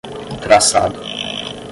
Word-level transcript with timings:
traçado 0.43 0.97